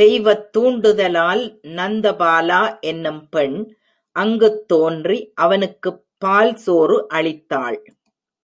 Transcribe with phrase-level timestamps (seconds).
[0.00, 1.42] தெய்வத் தூண்டுதலால்
[1.70, 3.58] நந்த பலா எனும் பெண்
[4.16, 7.78] அங்குத்தோன்றி அவனுக்குப் பால்சோறு அளித்தாள்.